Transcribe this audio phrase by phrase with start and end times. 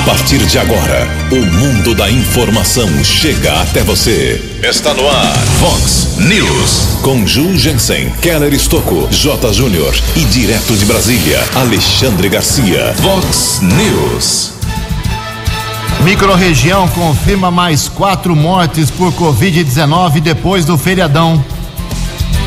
[0.00, 4.42] A partir de agora, o mundo da informação chega até você.
[4.62, 7.00] Está no ar, Fox News.
[7.02, 9.52] Com Ju Jensen, Keller Estocco, J.
[9.52, 12.94] Júnior e direto de Brasília, Alexandre Garcia.
[12.94, 14.52] Fox News.
[16.02, 21.44] Microrregião confirma mais quatro mortes por Covid-19 depois do feriadão.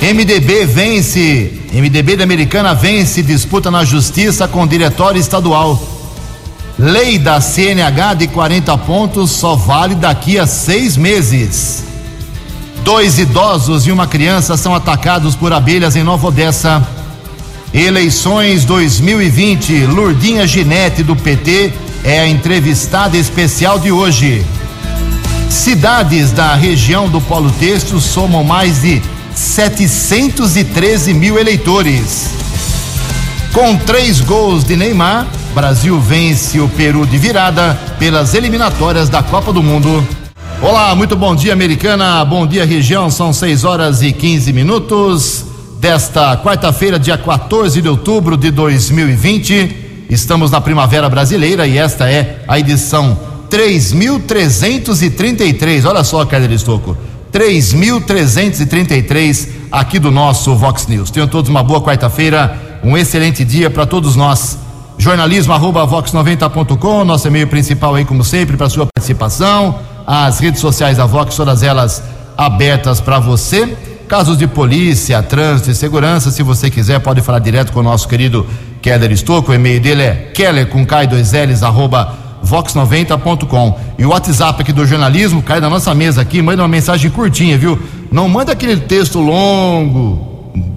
[0.01, 1.53] MDB vence.
[1.71, 5.92] MDB da Americana vence disputa na justiça com diretório estadual.
[6.83, 11.81] Lei da CNH de 40 pontos só vale daqui a seis meses.
[12.83, 16.85] Dois idosos e uma criança são atacados por abelhas em Nova Odessa.
[17.73, 19.85] Eleições 2020.
[19.85, 21.71] Lurdinha Ginete do PT
[22.03, 24.45] é a entrevistada especial de hoje.
[25.49, 29.01] Cidades da região do Polo Têxtil somam mais de
[29.33, 32.27] 713 mil eleitores.
[33.53, 39.53] Com três gols de Neymar, Brasil vence o Peru de virada pelas eliminatórias da Copa
[39.53, 40.03] do Mundo.
[40.59, 42.25] Olá, muito bom dia, americana.
[42.25, 43.11] Bom dia, região.
[43.11, 45.45] São 6 horas e 15 minutos
[45.79, 50.07] desta quarta-feira, dia 14 de outubro de 2020.
[50.09, 53.15] Estamos na Primavera Brasileira e esta é a edição
[53.47, 55.85] 3333.
[55.85, 56.97] Olha só, Carlos Estocco.
[57.31, 61.11] 3333 aqui do nosso Vox News.
[61.11, 64.62] Tenham todos uma boa quarta-feira, um excelente dia para todos nós.
[65.03, 69.77] Jornalismo arroba vox90.com, nosso e-mail principal aí, como sempre, para sua participação.
[70.07, 72.01] As redes sociais da Vox, todas elas
[72.37, 73.77] abertas para você.
[74.07, 78.07] Casos de polícia, trânsito e segurança, se você quiser, pode falar direto com o nosso
[78.07, 78.47] querido
[78.81, 79.51] Keller Estocco.
[79.51, 83.77] O e-mail dele é keller com K2Ls, arroba vox90.com.
[83.99, 87.57] E o WhatsApp aqui do jornalismo cai na nossa mesa aqui, manda uma mensagem curtinha,
[87.57, 87.77] viu?
[88.09, 90.32] Não manda aquele texto longo,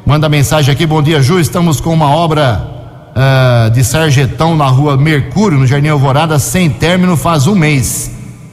[0.05, 0.85] Manda mensagem aqui.
[0.85, 1.41] Bom dia, Ju.
[1.41, 2.63] Estamos com uma obra
[3.17, 8.11] uh, de sarjetão na rua Mercúrio, no Jardim Alvorada, sem término faz um mês.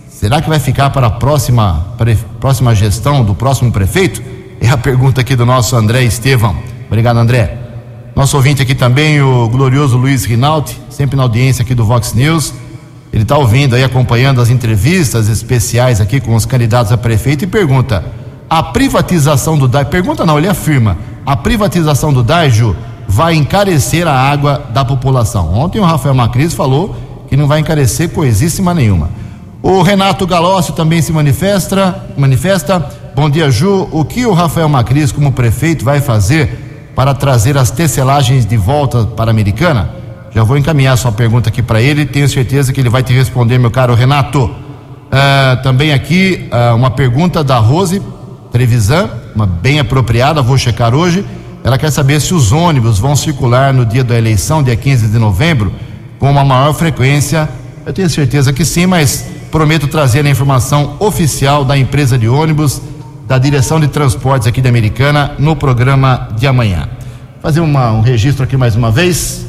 [0.08, 1.88] Será que vai ficar para a próxima,
[2.40, 4.37] próxima gestão do próximo prefeito?
[4.60, 6.56] É a pergunta aqui do nosso André Estevão.
[6.88, 7.58] Obrigado, André.
[8.16, 12.54] Nosso ouvinte aqui também, o glorioso Luiz Rinaldi, sempre na audiência aqui do Vox News.
[13.14, 17.48] Ele está ouvindo aí, acompanhando as entrevistas especiais aqui com os candidatos a prefeito e
[17.48, 18.04] pergunta:
[18.50, 22.76] a privatização do DAI, pergunta não, ele afirma, a privatização do DAIJO
[23.08, 25.54] vai encarecer a água da população.
[25.54, 26.96] Ontem o Rafael Macris falou
[27.30, 29.10] que não vai encarecer coisíssima nenhuma.
[29.62, 33.07] O Renato Galócio também se manifesta, manifesta.
[33.18, 33.88] Bom dia, Ju.
[33.92, 39.06] O que o Rafael Macris, como prefeito, vai fazer para trazer as tecelagens de volta
[39.08, 39.90] para a Americana?
[40.30, 42.06] Já vou encaminhar sua pergunta aqui para ele.
[42.06, 44.44] Tenho certeza que ele vai te responder, meu caro Renato.
[44.46, 48.04] Uh, também aqui uh, uma pergunta da Rose
[48.52, 51.26] Trevisan, uma bem apropriada, vou checar hoje.
[51.64, 55.18] Ela quer saber se os ônibus vão circular no dia da eleição, dia 15 de
[55.18, 55.74] novembro,
[56.20, 57.50] com uma maior frequência.
[57.84, 62.80] Eu tenho certeza que sim, mas prometo trazer a informação oficial da empresa de ônibus,
[63.28, 66.88] da direção de transportes aqui da Americana, no programa de amanhã.
[67.42, 69.46] Fazer uma, um registro aqui mais uma vez,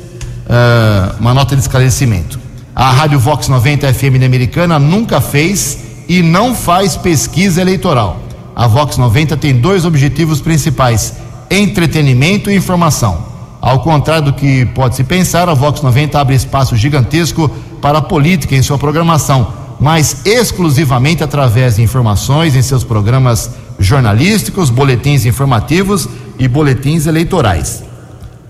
[0.46, 2.40] uh, uma nota de esclarecimento.
[2.74, 5.78] A Rádio Vox 90 FM da Americana nunca fez
[6.08, 8.20] e não faz pesquisa eleitoral.
[8.54, 11.14] A Vox 90 tem dois objetivos principais:
[11.48, 13.28] entretenimento e informação.
[13.60, 17.48] Ao contrário do que pode se pensar, a Vox 90 abre espaço gigantesco
[17.80, 24.70] para a política em sua programação, mas exclusivamente através de informações em seus programas jornalísticos,
[24.70, 26.08] boletins informativos
[26.38, 27.82] e boletins eleitorais.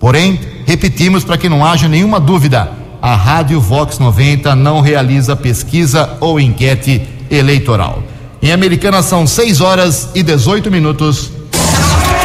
[0.01, 2.71] Porém, repetimos para que não haja nenhuma dúvida:
[3.03, 8.03] a Rádio Vox 90 não realiza pesquisa ou enquete eleitoral.
[8.41, 11.33] Em Americana são 6 horas e 18 minutos.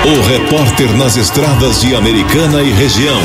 [0.05, 3.21] O repórter nas estradas de Americana e região,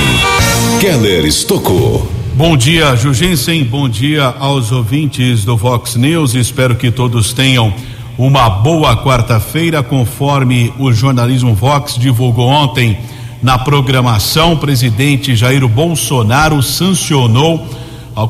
[0.81, 2.11] Keller Estocou.
[2.35, 3.65] Bom dia, Jugensen.
[3.65, 6.35] Bom dia aos ouvintes do Vox News.
[6.35, 7.75] Espero que todos tenham
[8.19, 12.99] uma boa quarta-feira, conforme o jornalismo Vox divulgou ontem
[13.41, 14.55] na programação.
[14.55, 17.65] O presidente Jair Bolsonaro sancionou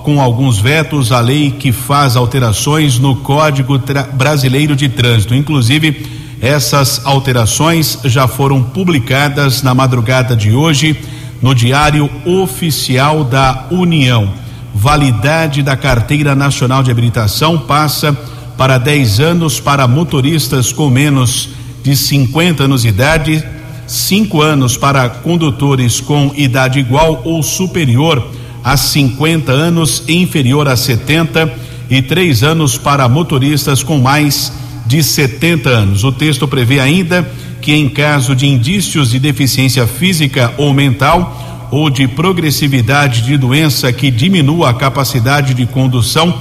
[0.04, 3.80] com alguns vetos a lei que faz alterações no Código
[4.12, 5.34] Brasileiro de Trânsito.
[5.34, 6.06] Inclusive,
[6.38, 10.94] essas alterações já foram publicadas na madrugada de hoje
[11.40, 14.28] no Diário Oficial da União.
[14.74, 18.14] Validade da Carteira Nacional de Habilitação passa
[18.58, 21.50] para 10 anos para motoristas com menos
[21.84, 23.44] de 50 anos de idade,
[23.86, 28.30] 5 anos para condutores com idade igual ou superior
[28.64, 31.50] a 50 anos e inferior a 70
[31.88, 34.52] e 3 anos para motoristas com mais
[34.86, 36.02] de 70 anos.
[36.02, 37.30] O texto prevê ainda
[37.62, 43.92] que, em caso de indícios de deficiência física ou mental ou de progressividade de doença
[43.92, 46.34] que diminua a capacidade de condução,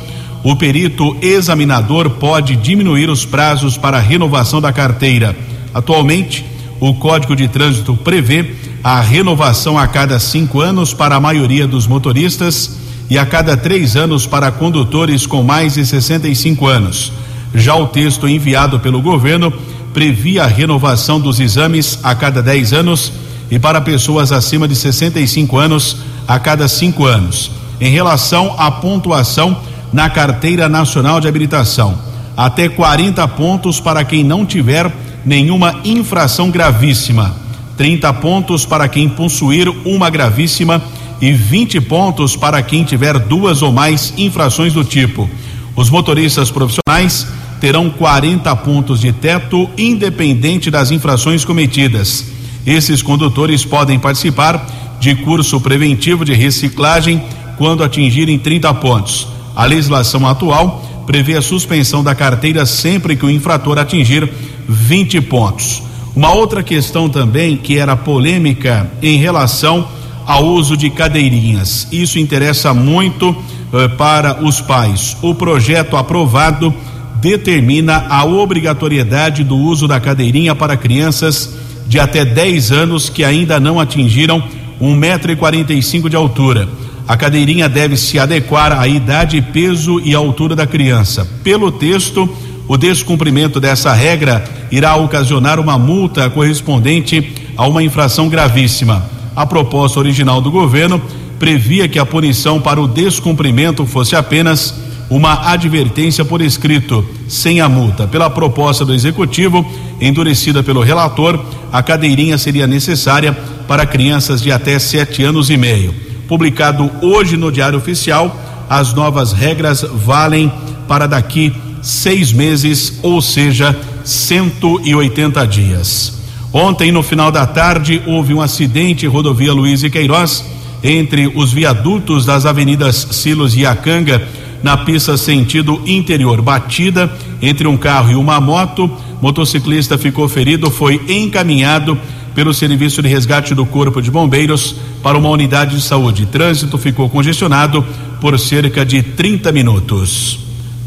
[0.43, 5.35] o perito examinador pode diminuir os prazos para renovação da carteira.
[5.73, 6.45] Atualmente,
[6.79, 8.53] o Código de Trânsito prevê
[8.83, 12.77] a renovação a cada cinco anos para a maioria dos motoristas
[13.09, 17.11] e a cada três anos para condutores com mais de 65 anos.
[17.53, 19.51] Já o texto enviado pelo governo
[19.93, 23.11] previa a renovação dos exames a cada 10 anos
[23.49, 25.97] e para pessoas acima de 65 anos
[26.27, 27.49] a cada cinco anos.
[27.79, 29.57] Em relação à pontuação
[29.91, 31.97] na Carteira Nacional de Habilitação,
[32.35, 34.91] até 40 pontos para quem não tiver
[35.25, 37.35] nenhuma infração gravíssima,
[37.77, 40.81] 30 pontos para quem possuir uma gravíssima
[41.21, 45.29] e 20 pontos para quem tiver duas ou mais infrações do tipo.
[45.75, 47.27] Os motoristas profissionais
[47.59, 52.25] terão 40 pontos de teto, independente das infrações cometidas.
[52.65, 54.65] Esses condutores podem participar
[54.99, 57.21] de curso preventivo de reciclagem
[57.57, 59.36] quando atingirem 30 pontos.
[59.57, 64.31] A legislação atual prevê a suspensão da carteira sempre que o infrator atingir
[64.69, 65.81] 20 pontos.
[66.15, 69.87] Uma outra questão também que era polêmica em relação
[70.27, 71.87] ao uso de cadeirinhas.
[71.91, 73.35] Isso interessa muito
[73.73, 75.17] eh, para os pais.
[75.23, 76.71] O projeto aprovado
[77.19, 81.55] determina a obrigatoriedade do uso da cadeirinha para crianças
[81.87, 84.43] de até 10 anos que ainda não atingiram
[84.79, 86.69] um metro e quarenta e cinco de altura.
[87.07, 91.25] A cadeirinha deve se adequar à idade, peso e altura da criança.
[91.41, 92.29] Pelo texto,
[92.67, 99.09] o descumprimento dessa regra irá ocasionar uma multa correspondente a uma infração gravíssima.
[99.33, 101.01] A proposta original do governo
[101.39, 104.73] previa que a punição para o descumprimento fosse apenas
[105.09, 108.05] uma advertência por escrito, sem a multa.
[108.05, 109.65] Pela proposta do executivo,
[110.01, 111.39] endurecida pelo relator,
[111.71, 113.31] a cadeirinha seria necessária
[113.65, 116.06] para crianças de até sete anos e meio.
[116.27, 118.35] Publicado hoje no Diário Oficial,
[118.69, 120.51] as novas regras valem
[120.87, 126.17] para daqui seis meses, ou seja, 180 dias.
[126.51, 130.43] Ontem, no final da tarde, houve um acidente rodovia Luiz e Queiroz,
[130.83, 134.27] entre os viadutos das avenidas Silos e Acanga,
[134.61, 136.41] na pista sentido interior.
[136.41, 138.89] Batida entre um carro e uma moto,
[139.21, 141.97] motociclista ficou ferido, foi encaminhado
[142.37, 146.27] pelo Serviço de Resgate do Corpo de Bombeiros para uma unidade de saúde.
[146.27, 147.83] Trânsito ficou congestionado
[148.21, 150.37] por cerca de 30 minutos.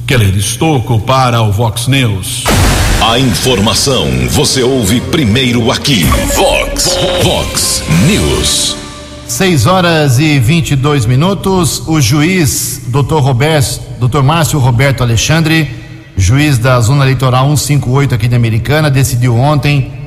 [0.07, 2.45] Keller Estocco para o Vox News.
[3.03, 6.05] A informação você ouve primeiro aqui.
[6.37, 8.77] Vox, Vox News.
[9.27, 11.83] 6 horas e 22 minutos.
[11.89, 15.69] O juiz, doutor Roberto, doutor Márcio Roberto Alexandre,
[16.17, 19.99] juiz da Zona Eleitoral 158 aqui de Americana, decidiu ontem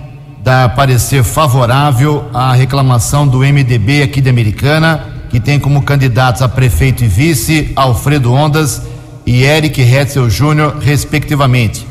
[0.43, 6.49] dar parecer favorável à reclamação do MDB aqui de Americana, que tem como candidatos a
[6.49, 8.81] prefeito e vice Alfredo Ondas
[9.25, 11.87] e Eric Hetzel Júnior, respectivamente.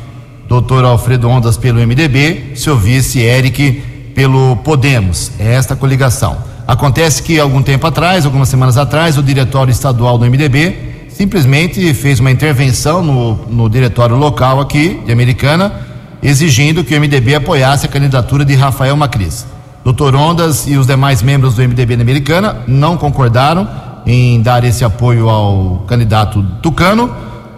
[0.47, 3.81] Doutor Alfredo Ondas pelo MDB, seu vice Eric
[4.13, 5.31] pelo Podemos.
[5.39, 6.37] É esta coligação.
[6.67, 12.19] Acontece que algum tempo atrás, algumas semanas atrás, o diretório estadual do MDB simplesmente fez
[12.19, 15.71] uma intervenção no, no diretório local aqui de Americana,
[16.23, 19.45] exigindo que o MDB apoiasse a candidatura de Rafael Macris.
[19.83, 23.67] Doutor Ondas e os demais membros do MDB na Americana não concordaram
[24.05, 27.13] em dar esse apoio ao candidato Tucano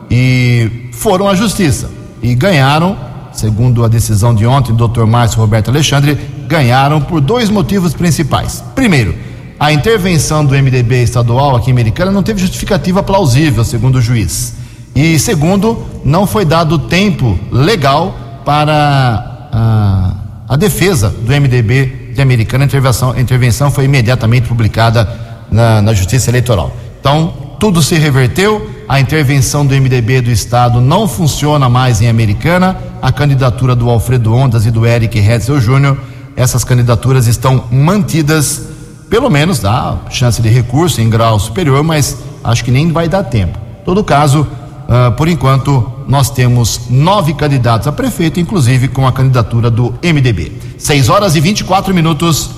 [0.09, 1.91] e foram à justiça
[2.21, 2.97] e ganharam,
[3.31, 5.05] segundo a decisão de ontem do Dr.
[5.05, 6.17] Márcio Roberto Alexandre,
[6.47, 8.63] ganharam por dois motivos principais.
[8.73, 9.15] Primeiro,
[9.59, 14.55] a intervenção do MDB estadual aqui em Americana não teve justificativa plausível, segundo o juiz.
[14.95, 20.11] E segundo, não foi dado tempo legal para a,
[20.47, 22.63] a defesa do MDB de Americana.
[22.63, 25.09] A intervenção, a intervenção foi imediatamente publicada
[25.51, 26.71] na, na Justiça Eleitoral.
[26.99, 32.77] Então, tudo se reverteu, a intervenção do MDB do Estado não funciona mais em Americana,
[33.01, 35.97] a candidatura do Alfredo Ondas e do Eric Hetzel Júnior,
[36.35, 38.75] essas candidaturas estão mantidas
[39.09, 43.23] pelo menos dá chance de recurso em grau superior, mas acho que nem vai dar
[43.23, 43.57] tempo.
[43.83, 44.47] Todo caso,
[44.87, 50.51] uh, por enquanto, nós temos nove candidatos a prefeito, inclusive com a candidatura do MDB.
[50.77, 52.49] 6 horas e 24 minutos.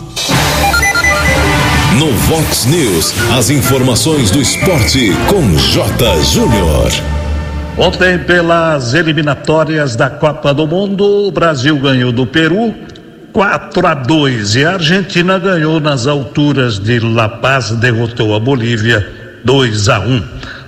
[1.98, 6.24] No Vox News, as informações do esporte com J.
[6.24, 6.92] Júnior.
[7.78, 12.74] Ontem, pelas eliminatórias da Copa do Mundo, o Brasil ganhou do Peru
[13.38, 19.08] 4 a 2 e a Argentina ganhou nas alturas de La Paz, derrotou a Bolívia
[19.46, 20.24] 2 a 1.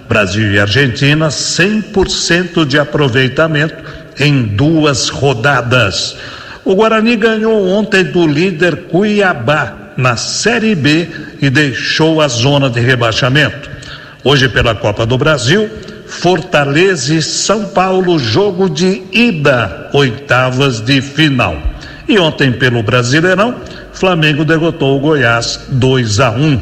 [0.09, 3.75] Brasil e Argentina 100% de aproveitamento
[4.19, 6.17] em duas rodadas.
[6.65, 11.07] O Guarani ganhou ontem do líder Cuiabá na Série B
[11.39, 13.69] e deixou a zona de rebaixamento.
[14.23, 15.69] Hoje, pela Copa do Brasil,
[16.07, 21.55] Fortaleza e São Paulo, jogo de ida, oitavas de final.
[22.07, 23.55] E ontem, pelo Brasileirão,
[23.93, 26.61] Flamengo derrotou o Goiás 2 a 1.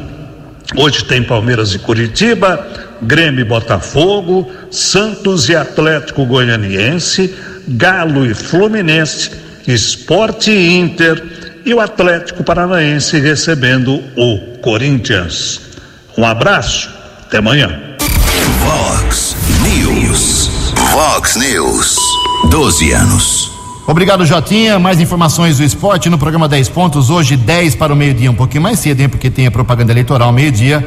[0.76, 7.34] Hoje tem Palmeiras e Curitiba, Grêmio e Botafogo, Santos e Atlético Goianiense,
[7.68, 9.30] Galo e Fluminense,
[9.66, 11.22] Esporte e Inter
[11.64, 15.60] e o Atlético Paranaense recebendo o Corinthians.
[16.16, 16.90] Um abraço,
[17.26, 17.78] até amanhã.
[18.64, 20.50] Vox News.
[20.92, 21.96] Vox News.
[22.50, 23.50] 12 anos.
[23.86, 24.78] Obrigado, Jotinha.
[24.78, 27.08] Mais informações do esporte no programa 10 pontos.
[27.10, 29.08] Hoje, 10 para o meio-dia, um pouquinho mais cedo, hein?
[29.08, 30.86] Porque tem a propaganda eleitoral meio-dia.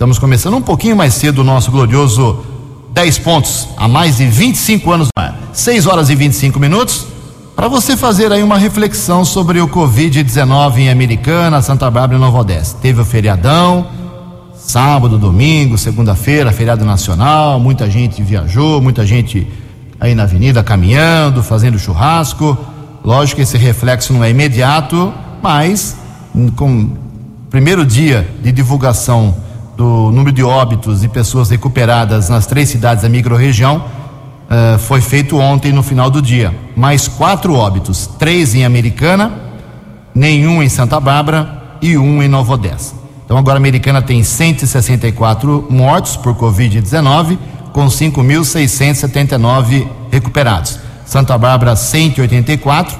[0.00, 2.42] Estamos começando um pouquinho mais cedo o nosso glorioso
[2.94, 5.08] 10 pontos, há mais de 25 anos.
[5.52, 7.06] 6 horas e 25 minutos
[7.54, 12.38] para você fazer aí uma reflexão sobre o Covid-19 em Americana, Santa Bárbara e Nova
[12.38, 12.78] Odessa.
[12.80, 13.88] Teve o feriadão,
[14.56, 19.46] sábado, domingo, segunda-feira, feriado nacional, muita gente viajou, muita gente
[20.00, 22.56] aí na avenida caminhando, fazendo churrasco.
[23.04, 25.94] Lógico que esse reflexo não é imediato, mas
[26.56, 26.90] com o
[27.50, 29.49] primeiro dia de divulgação
[29.80, 35.38] do número de óbitos e pessoas recuperadas nas três cidades da microrregião, uh, foi feito
[35.38, 36.54] ontem no final do dia.
[36.76, 39.32] Mais quatro óbitos, três em Americana,
[40.14, 42.94] nenhum em Santa Bárbara e um em Nova Odessa.
[43.24, 47.38] Então agora a Americana tem 164 mortos por Covid-19,
[47.72, 50.78] com 5.679 recuperados.
[51.06, 52.98] Santa Bárbara 184,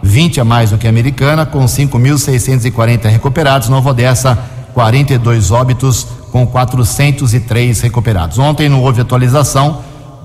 [0.00, 3.68] 20 a mais do que a Americana, com 5.640 recuperados.
[3.68, 4.38] Nova Odessa
[4.72, 8.38] 42 óbitos, com 403 recuperados.
[8.38, 9.82] Ontem não houve atualização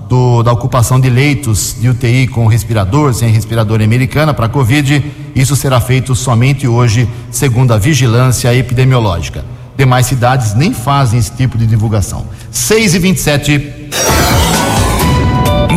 [0.08, 5.04] do, da ocupação de leitos de UTI com respirador, sem respirador americana para Covid.
[5.34, 9.44] Isso será feito somente hoje, segundo a vigilância epidemiológica.
[9.76, 12.26] Demais cidades nem fazem esse tipo de divulgação.
[12.50, 13.90] 6 e 27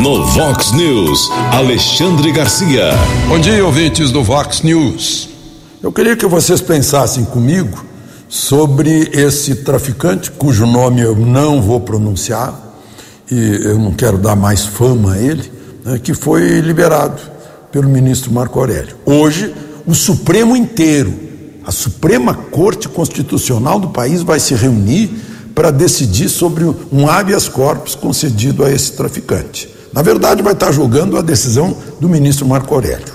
[0.01, 2.91] No Vox News, Alexandre Garcia.
[3.27, 5.27] Bom dia, ouvintes do Vox News.
[5.81, 7.88] Eu queria que vocês pensassem comigo
[8.29, 12.53] sobre esse traficante, cujo nome eu não vou pronunciar,
[13.29, 15.51] e eu não quero dar mais fama a ele,
[15.83, 17.19] né, que foi liberado
[17.71, 18.95] pelo ministro Marco Aurélio.
[19.03, 19.53] Hoje,
[19.85, 21.13] o Supremo inteiro,
[21.65, 25.09] a Suprema Corte Constitucional do país vai se reunir
[25.55, 29.67] para decidir sobre um habeas corpus concedido a esse traficante.
[29.91, 33.13] Na verdade, vai estar julgando a decisão do ministro Marco Aurélio.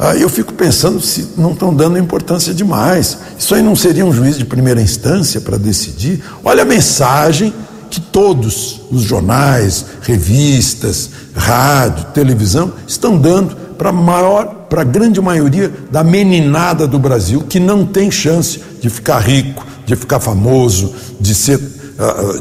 [0.00, 3.18] Aí eu fico pensando se não estão dando importância demais.
[3.38, 6.24] Isso aí não seria um juiz de primeira instância para decidir?
[6.42, 7.52] Olha a mensagem
[7.90, 15.20] que todos os jornais, revistas, rádio, televisão estão dando para a maior, para a grande
[15.20, 20.94] maioria da meninada do Brasil que não tem chance de ficar rico, de ficar famoso,
[21.20, 21.60] de ser,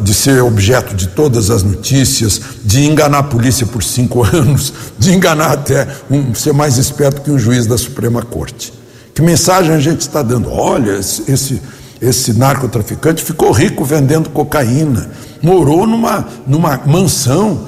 [0.01, 5.13] de ser objeto de todas as notícias, de enganar a polícia por cinco anos, de
[5.13, 8.73] enganar até um, ser mais esperto que um juiz da Suprema Corte.
[9.13, 10.49] Que mensagem a gente está dando?
[10.49, 11.61] Olha, esse,
[12.01, 15.09] esse, narcotraficante ficou rico vendendo cocaína
[15.41, 17.67] morou numa, numa mansão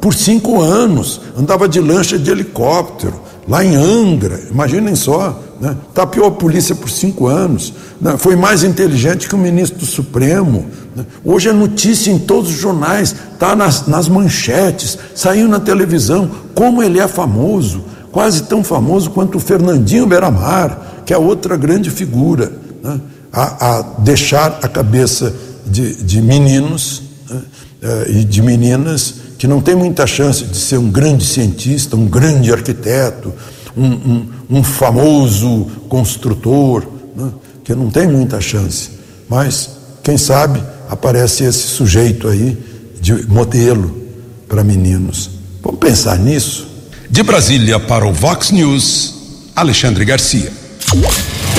[0.00, 5.76] por cinco anos, andava de lancha de helicóptero, lá em Angra, imaginem só, né?
[5.94, 8.16] tapeou a polícia por cinco anos, né?
[8.16, 10.66] foi mais inteligente que o ministro do Supremo.
[10.94, 11.04] Né?
[11.24, 16.82] Hoje é notícia em todos os jornais, está nas, nas manchetes, saiu na televisão, como
[16.82, 22.52] ele é famoso, quase tão famoso quanto o Fernandinho Beramar, que é outra grande figura,
[22.82, 23.00] né?
[23.32, 25.34] a, a deixar a cabeça
[25.66, 30.88] de, de meninos uh, e de meninas que não tem muita chance de ser um
[30.88, 33.34] grande cientista, um grande arquiteto,
[33.76, 37.28] um, um, um famoso construtor, né?
[37.64, 38.90] que não tem muita chance.
[39.28, 39.70] Mas,
[40.00, 42.56] quem sabe, aparece esse sujeito aí
[43.00, 44.06] de modelo
[44.46, 45.30] para meninos.
[45.60, 46.68] Vamos pensar nisso?
[47.10, 50.52] De Brasília para o Vox News, Alexandre Garcia.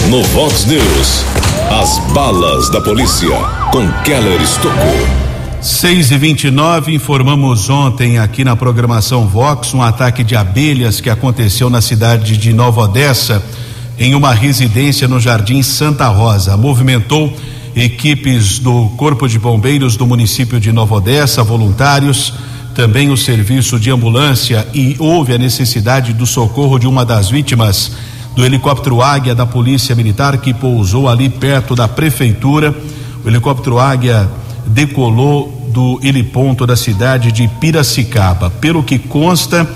[0.10, 1.26] No Vox News,
[1.70, 3.28] As balas da polícia
[3.74, 5.33] com Keller Estocou.
[5.64, 11.70] 6 e 29 informamos ontem aqui na programação Vox um ataque de abelhas que aconteceu
[11.70, 13.42] na cidade de Nova Odessa,
[13.98, 16.58] em uma residência no Jardim Santa Rosa.
[16.58, 17.34] Movimentou
[17.74, 22.34] equipes do Corpo de Bombeiros do município de Nova Odessa, voluntários,
[22.76, 27.94] também o serviço de ambulância e houve a necessidade do socorro de uma das vítimas
[28.36, 32.76] do helicóptero Águia da Polícia Militar que pousou ali perto da prefeitura.
[33.24, 34.30] O helicóptero Águia
[34.68, 38.50] decolou do heliponto da cidade de Piracicaba.
[38.50, 39.68] Pelo que consta,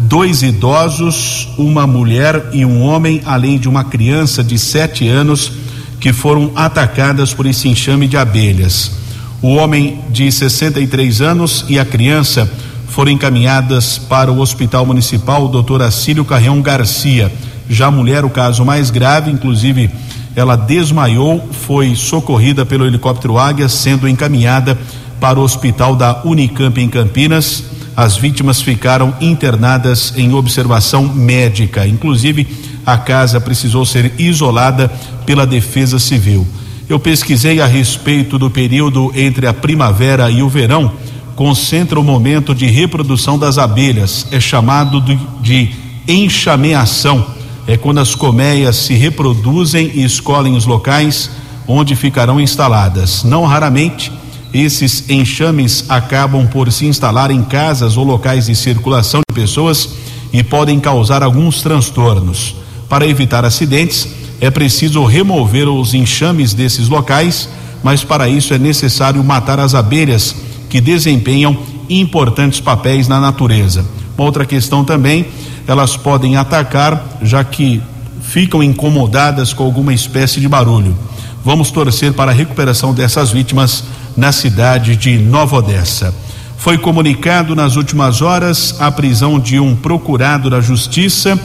[0.00, 5.52] dois idosos, uma mulher e um homem, além de uma criança de sete anos,
[5.98, 8.92] que foram atacadas por esse enxame de abelhas.
[9.40, 12.50] O homem de 63 anos e a criança
[12.88, 15.82] foram encaminhadas para o Hospital Municipal Dr.
[15.82, 17.32] Acílio Carreão Garcia.
[17.68, 19.90] Já a mulher, o caso mais grave, inclusive
[20.36, 24.78] ela desmaiou, foi socorrida pelo helicóptero Águia, sendo encaminhada
[25.18, 27.64] para o hospital da Unicamp em Campinas.
[27.96, 31.86] As vítimas ficaram internadas em observação médica.
[31.86, 32.46] Inclusive,
[32.84, 34.92] a casa precisou ser isolada
[35.24, 36.46] pela Defesa Civil.
[36.86, 40.92] Eu pesquisei a respeito do período entre a primavera e o verão.
[41.34, 44.26] Concentra o momento de reprodução das abelhas.
[44.30, 45.70] É chamado de, de
[46.06, 47.35] enxameação
[47.66, 51.30] é quando as colmeias se reproduzem e escolhem os locais
[51.66, 53.24] onde ficarão instaladas.
[53.24, 54.12] Não raramente,
[54.54, 59.90] esses enxames acabam por se instalar em casas ou locais de circulação de pessoas
[60.32, 62.54] e podem causar alguns transtornos.
[62.88, 64.08] Para evitar acidentes,
[64.40, 67.48] é preciso remover os enxames desses locais,
[67.82, 70.36] mas para isso é necessário matar as abelhas
[70.68, 71.56] que desempenham
[71.88, 73.84] importantes papéis na natureza.
[74.16, 75.26] Uma outra questão também
[75.66, 77.82] elas podem atacar, já que
[78.22, 80.96] ficam incomodadas com alguma espécie de barulho.
[81.44, 83.84] Vamos torcer para a recuperação dessas vítimas
[84.16, 86.14] na cidade de Nova Odessa.
[86.58, 91.38] Foi comunicado nas últimas horas a prisão de um procurado da Justiça.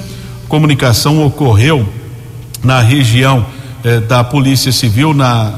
[0.47, 1.87] Comunicação ocorreu
[2.63, 3.45] na região
[3.83, 5.53] eh, da Polícia Civil, na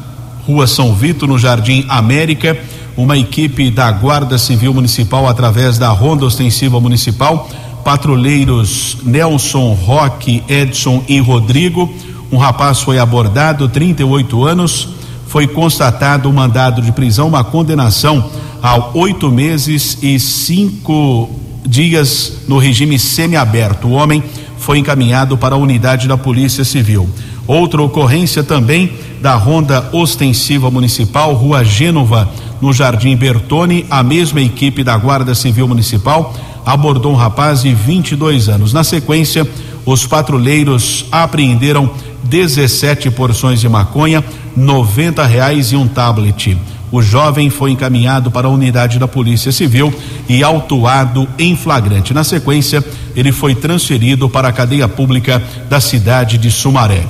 [0.45, 2.57] Rua São Vito, no Jardim América.
[2.97, 7.49] Uma equipe da Guarda Civil Municipal, através da Ronda Ostensiva Municipal,
[7.83, 11.93] patrulheiros Nelson, Roque, Edson e Rodrigo.
[12.31, 14.89] Um rapaz foi abordado, 38 anos.
[15.27, 18.29] Foi constatado um mandado de prisão, uma condenação
[18.61, 21.29] a oito meses e cinco
[21.65, 23.87] dias no regime semiaberto.
[23.87, 24.23] O homem
[24.57, 27.09] foi encaminhado para a unidade da Polícia Civil.
[27.45, 32.29] Outra ocorrência também da Ronda Ostensiva Municipal, Rua Gênova,
[32.63, 36.33] no Jardim Bertone, a mesma equipe da Guarda Civil Municipal
[36.65, 38.71] abordou um rapaz de 22 anos.
[38.71, 39.45] Na sequência,
[39.85, 41.91] os patrulheiros apreenderam
[42.23, 44.23] 17 porções de maconha,
[44.55, 46.57] 90 reais e um tablet.
[46.89, 49.93] O jovem foi encaminhado para a unidade da Polícia Civil
[50.29, 52.13] e autuado em flagrante.
[52.13, 52.81] Na sequência,
[53.13, 57.03] ele foi transferido para a cadeia pública da cidade de Sumaré.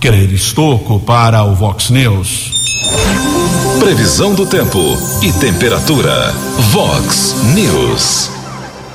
[0.00, 3.33] Querer Estoco para o Vox News.
[3.84, 4.78] Previsão do tempo
[5.20, 6.32] e temperatura.
[6.70, 8.30] Vox News.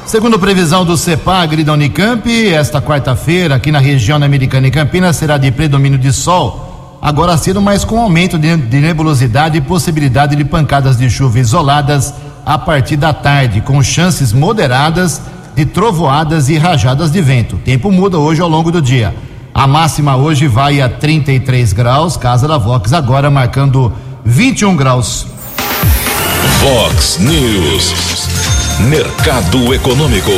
[0.07, 5.37] Segundo previsão do CEPAGRI da Unicamp, esta quarta-feira, aqui na região americana e Campinas, será
[5.37, 10.43] de predomínio de sol, agora cedo, mas com aumento de, de nebulosidade e possibilidade de
[10.43, 12.11] pancadas de chuva isoladas
[12.43, 15.21] a partir da tarde, com chances moderadas
[15.55, 17.57] de trovoadas e rajadas de vento.
[17.57, 19.13] O tempo muda hoje ao longo do dia.
[19.53, 23.93] A máxima hoje vai a 33 graus, Casa da Vox agora marcando
[24.25, 25.27] 21 graus.
[26.61, 27.93] Vox News.
[28.89, 30.31] Mercado Econômico.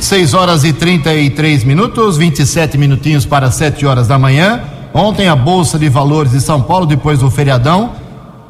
[0.00, 4.62] 6 horas e 33 minutos, 27 minutinhos para 7 horas da manhã.
[4.92, 7.92] Ontem a Bolsa de Valores de São Paulo, depois do feriadão,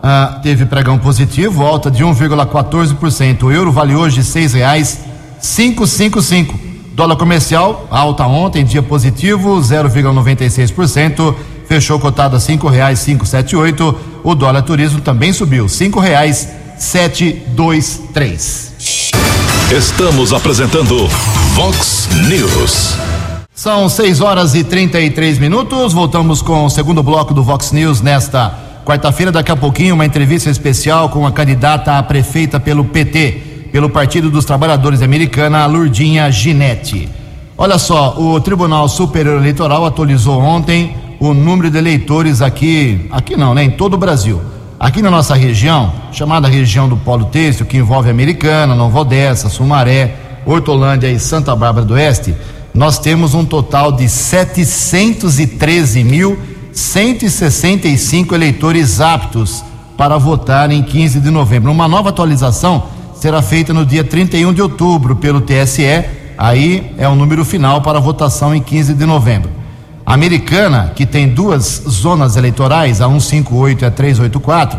[0.02, 3.44] ah, teve pregão positivo, alta de 1,14%.
[3.44, 5.00] O euro vale hoje seis reais
[5.40, 6.58] 555.
[6.94, 11.34] Dólar comercial, alta ontem, dia positivo, 0,96%.
[11.68, 13.98] Fechou cotado a cinco reais 578.
[14.22, 16.48] O dólar turismo também subiu, cinco reais
[16.78, 18.74] 723.
[19.72, 21.08] Estamos apresentando
[21.54, 22.96] Vox News.
[23.52, 25.92] São 6 horas e 33 minutos.
[25.92, 29.32] Voltamos com o segundo bloco do Vox News nesta quarta-feira.
[29.32, 34.30] Daqui a pouquinho, uma entrevista especial com a candidata a prefeita pelo PT, pelo Partido
[34.30, 37.08] dos Trabalhadores Americana, Lurdinha Ginete.
[37.58, 43.54] Olha só, o Tribunal Superior Eleitoral atualizou ontem o número de eleitores aqui, aqui não,
[43.54, 44.40] né, em todo o Brasil.
[44.78, 50.16] Aqui na nossa região, chamada região do Polo Têxtil, que envolve Americana, Nova Odessa, Sumaré,
[50.44, 52.34] Hortolândia e Santa Bárbara do Oeste,
[52.74, 59.64] nós temos um total de 713.7 165 eleitores aptos
[59.96, 61.72] para votar em 15 de novembro.
[61.72, 66.04] Uma nova atualização será feita no dia 31 de outubro pelo TSE.
[66.36, 69.55] Aí é o número final para votação em 15 de novembro.
[70.06, 74.78] Americana, que tem duas zonas eleitorais, a 158 e a 384,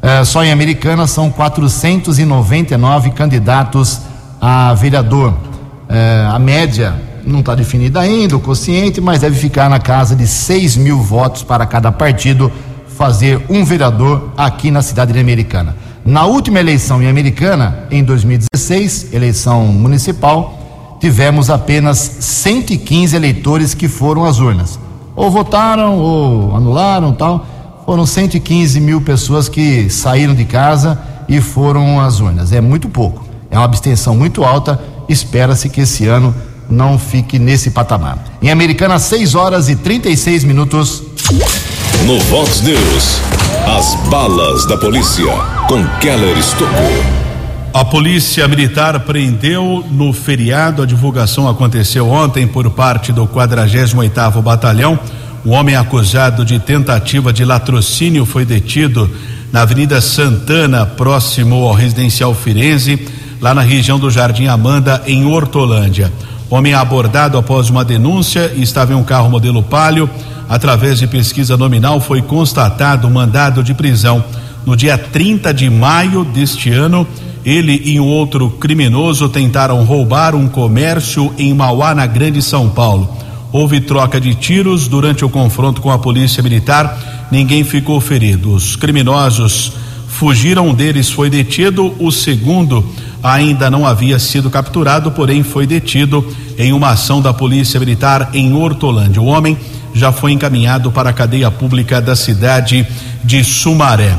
[0.02, 4.00] Uh, só em Americana são 499 candidatos
[4.40, 5.34] a vereador.
[5.34, 10.28] Uh, a média não está definida ainda o quociente, mas deve ficar na casa de
[10.28, 12.52] 6 mil votos para cada partido
[12.88, 15.76] fazer um vereador aqui na cidade de Americana.
[16.04, 24.26] Na última eleição em Americana, em 2016, eleição municipal, tivemos apenas 115 eleitores que foram
[24.26, 24.80] às urnas.
[25.16, 27.46] Ou votaram ou anularam tal.
[27.86, 32.52] Foram 115 mil pessoas que saíram de casa e foram às urnas.
[32.52, 33.26] É muito pouco.
[33.50, 34.80] É uma abstenção muito alta.
[35.08, 36.34] Espera-se que esse ano
[36.70, 38.24] não fique nesse patamar.
[38.42, 41.04] Em Americana, 6 horas e 36 minutos.
[42.06, 43.22] No Vox News,
[43.78, 45.32] as balas da polícia
[45.68, 47.20] com Keller Estocou.
[47.74, 55.00] A polícia militar prendeu no feriado, a divulgação aconteceu ontem por parte do 48º Batalhão.
[55.46, 59.10] Um homem acusado de tentativa de latrocínio foi detido
[59.52, 63.08] na Avenida Santana, próximo ao residencial Firenze,
[63.40, 66.12] lá na região do Jardim Amanda, em Hortolândia.
[66.50, 70.10] Homem abordado após uma denúncia e estava em um carro modelo Palio.
[70.50, 74.24] Através de pesquisa nominal, foi constatado mandado de prisão.
[74.66, 77.06] No dia 30 de maio deste ano,
[77.46, 83.16] ele e um outro criminoso tentaram roubar um comércio em Mauá, na Grande São Paulo.
[83.52, 87.28] Houve troca de tiros durante o confronto com a polícia militar.
[87.32, 88.54] Ninguém ficou ferido.
[88.54, 89.72] Os criminosos
[90.08, 92.84] fugiram, um deles foi detido, o segundo
[93.22, 96.26] ainda não havia sido capturado, porém foi detido
[96.58, 99.22] em uma ação da Polícia Militar em Hortolândia.
[99.22, 99.58] O homem
[99.94, 102.88] já foi encaminhado para a cadeia pública da cidade
[103.24, 104.16] de Sumaré.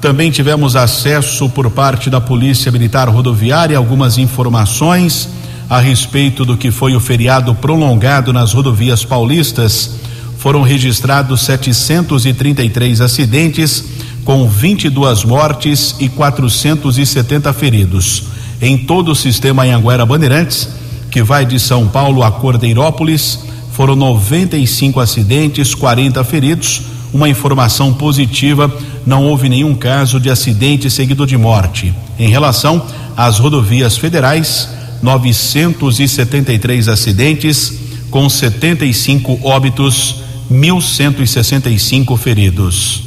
[0.00, 5.28] Também tivemos acesso por parte da Polícia Militar Rodoviária algumas informações
[5.70, 9.96] a respeito do que foi o feriado prolongado nas rodovias paulistas.
[10.38, 13.84] Foram registrados 733 acidentes,
[14.24, 18.24] com 22 mortes e 470 feridos
[18.62, 20.68] em todo o sistema Anhanguera Bandeirantes,
[21.10, 23.40] que vai de São Paulo a Cordeirópolis.
[23.72, 26.82] Foram 95 acidentes, 40 feridos.
[27.12, 28.72] Uma informação positiva:
[29.04, 31.92] não houve nenhum caso de acidente seguido de morte.
[32.16, 34.68] Em relação às rodovias federais,
[35.02, 37.74] 973 acidentes,
[38.10, 43.02] com 75 óbitos, 1.165 feridos.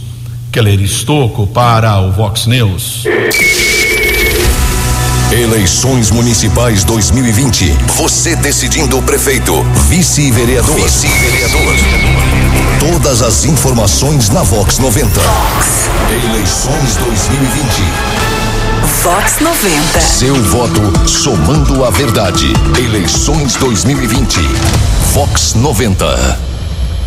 [0.51, 3.03] Keller Estocco para o Vox News.
[5.36, 7.78] Eleições Municipais 2020.
[7.98, 9.54] Você decidindo o prefeito,
[9.89, 10.74] vice-vereador.
[10.78, 11.76] Vice-vereador.
[12.80, 15.19] Todas as informações na Vox 90.
[15.19, 15.89] Vox.
[16.10, 17.65] Eleições 2020.
[19.04, 20.00] Vox 90.
[20.00, 22.54] Seu voto somando a verdade.
[22.80, 24.39] Eleições 2020.
[25.12, 26.39] Vox 90.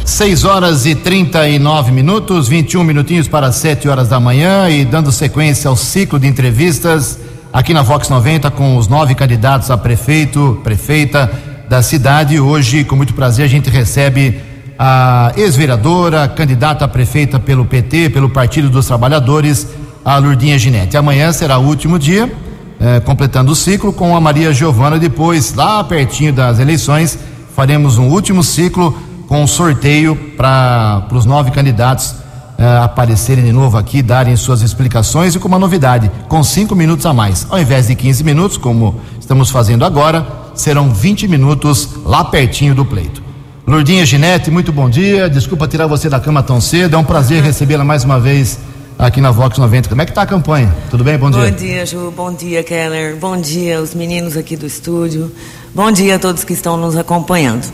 [0.05, 5.71] 6 horas e 39 minutos, 21 minutinhos para 7 horas da manhã e dando sequência
[5.71, 7.19] ao ciclo de entrevistas
[7.53, 11.31] aqui na Vox 90 com os nove candidatos a prefeito, prefeita
[11.69, 12.39] da cidade.
[12.39, 14.41] Hoje, com muito prazer, a gente recebe
[14.79, 19.67] a ex-vereadora, candidata a prefeita pelo PT, pelo Partido dos Trabalhadores,
[20.05, 20.97] a Lurdinha Ginete.
[20.97, 22.33] Amanhã será o último dia,
[22.81, 24.99] eh, completando o ciclo com a Maria Giovana.
[24.99, 27.19] Depois, lá pertinho das eleições,
[27.57, 32.15] faremos um último ciclo com sorteio para os nove candidatos
[32.59, 37.07] uh, aparecerem de novo aqui, darem suas explicações e com uma novidade, com cinco minutos
[37.07, 37.47] a mais.
[37.49, 42.85] Ao invés de 15 minutos, como estamos fazendo agora, serão 20 minutos lá pertinho do
[42.85, 43.23] pleito.
[43.67, 45.29] Lourdinha Ginete, muito bom dia.
[45.29, 46.97] Desculpa tirar você da cama tão cedo.
[46.97, 48.59] É um prazer recebê-la mais uma vez
[48.99, 49.91] aqui na Vox 90.
[49.91, 50.75] Como é que tá a campanha?
[50.91, 51.19] Tudo bem?
[51.19, 51.51] Bom dia.
[51.51, 52.11] Bom dia, Ju.
[52.17, 53.17] Bom dia, Keller.
[53.17, 55.31] Bom dia, os meninos aqui do estúdio.
[55.75, 57.71] Bom dia a todos que estão nos acompanhando.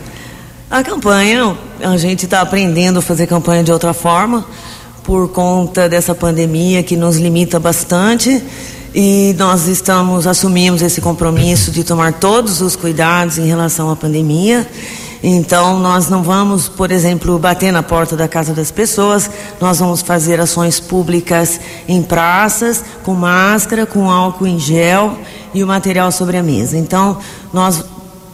[0.69, 4.45] A campanha, a gente está aprendendo a fazer campanha de outra forma
[5.05, 8.43] por conta dessa pandemia que nos limita bastante
[8.93, 14.67] e nós estamos assumimos esse compromisso de tomar todos os cuidados em relação à pandemia.
[15.21, 19.29] Então, nós não vamos, por exemplo, bater na porta da casa das pessoas,
[19.61, 25.17] nós vamos fazer ações públicas em praças, com máscara, com álcool em gel
[25.53, 26.77] e o material sobre a mesa.
[26.77, 27.17] Então,
[27.53, 27.83] nós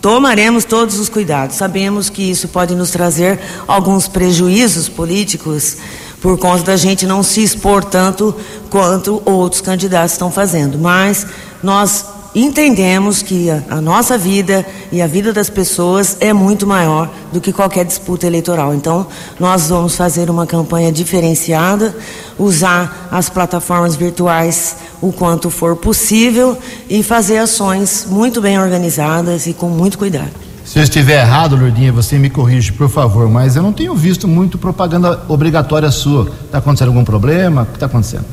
[0.02, 1.56] tomaremos todos os cuidados.
[1.58, 5.78] Sabemos que isso pode nos trazer alguns prejuízos políticos
[6.22, 8.34] por conta da gente não se expor tanto
[8.70, 10.78] quanto outros candidatos estão fazendo.
[10.78, 11.26] Mas
[11.64, 17.10] nós entendemos que a, a, nossa vida e a vida das pessoas é muito maior
[17.34, 18.74] do que qualquer disputa eleitoral.
[18.74, 19.08] Então,
[19.40, 21.94] nós vamos fazer uma campanha diferenciada,
[22.38, 26.58] usar as plataformas virtuais o quanto for possível
[26.88, 30.51] e fazer ações muito bem organizadas e com muito cuidado.
[30.72, 34.26] Se eu estiver errado, Lourdinha, você me corrige, por favor, mas eu não tenho visto
[34.26, 36.32] muito propaganda obrigatória sua.
[36.46, 37.64] Está acontecendo algum problema?
[37.64, 38.24] O que está acontecendo?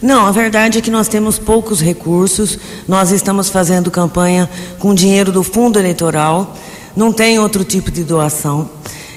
[0.00, 2.56] Não, a verdade é que nós temos poucos recursos.
[2.86, 6.56] Nós estamos fazendo campanha com dinheiro do fundo eleitoral.
[6.94, 8.70] Não tem outro tipo de doação.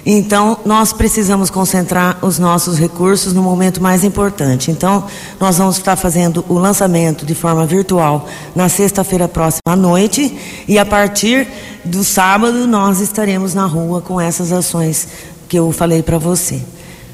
[0.05, 4.69] Então, nós precisamos concentrar os nossos recursos no momento mais importante.
[4.69, 5.05] Então,
[5.39, 10.37] nós vamos estar fazendo o lançamento de forma virtual na sexta-feira próxima à noite
[10.67, 11.47] e a partir
[11.83, 15.07] do sábado nós estaremos na rua com essas ações
[15.49, 16.61] que eu falei para você.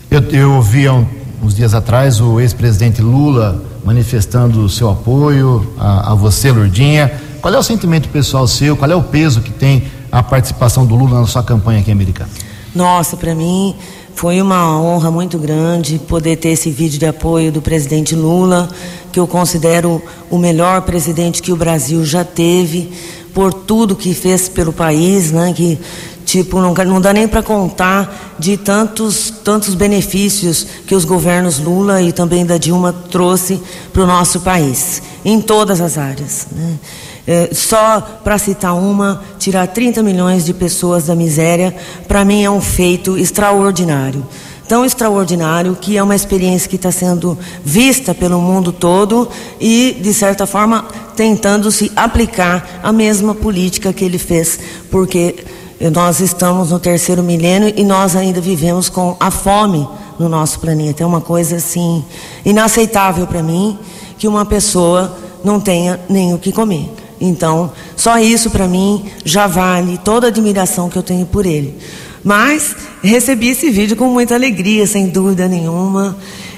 [0.10, 0.94] Eu, eu ouvi há
[1.42, 7.10] uns dias atrás o ex-presidente Lula manifestando o seu apoio a, a você, Lourdinha.
[7.42, 8.76] Qual é o sentimento pessoal seu?
[8.76, 12.30] Qual é o peso que tem a participação do Lula na sua campanha aqui americana?
[12.74, 13.76] Nossa, para mim
[14.16, 18.70] foi uma honra muito grande poder ter esse vídeo de apoio do presidente Lula,
[19.12, 22.92] que eu considero o melhor presidente que o Brasil já teve,
[23.34, 25.54] por tudo que fez pelo país, né?
[25.54, 25.78] Que
[26.26, 32.02] tipo não, não dá nem para contar de tantos tantos benefícios que os governos Lula
[32.02, 36.48] e também da Dilma trouxe para o nosso país em todas as áreas.
[36.52, 36.80] Né?
[37.28, 41.76] É, só para citar uma, tirar 30 milhões de pessoas da miséria,
[42.08, 44.26] para mim é um feito extraordinário.
[44.68, 49.28] Tão extraordinário que é uma experiência que está sendo vista pelo mundo todo
[49.60, 55.44] e, de certa forma, tentando se aplicar a mesma política que ele fez, porque
[55.92, 61.04] nós estamos no terceiro milênio e nós ainda vivemos com a fome no nosso planeta.
[61.04, 62.04] É uma coisa assim
[62.46, 63.78] inaceitável para mim
[64.18, 67.01] que uma pessoa não tenha nem o que comer.
[67.22, 71.78] Então, só isso para mim já vale toda a admiração que eu tenho por ele.
[72.24, 76.18] Mas recebi esse vídeo com muita alegria, sem dúvida nenhuma.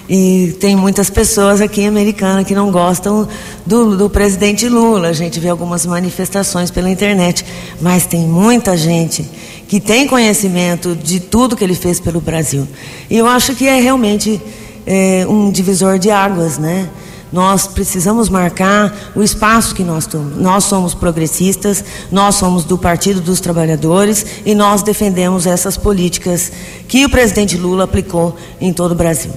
[0.10, 3.28] E tem muitas pessoas aqui em Americana que não gostam
[3.66, 5.08] do, do, presidente Lula.
[5.10, 7.46] A gente vê algumas manifestações pela internet,
[7.82, 9.26] mas tem muita gente
[9.68, 12.68] que tem conhecimento de tudo que ele fez pelo Brasil.
[13.10, 14.42] E eu acho que é realmente
[14.86, 16.90] é, um divisor de águas, né?
[17.34, 20.38] Nós precisamos marcar o espaço que nós tomamos.
[20.38, 26.52] Nós somos progressistas, nós somos do Partido dos Trabalhadores e nós defendemos essas políticas
[26.88, 29.32] que o presidente Lula aplicou em todo o Brasil.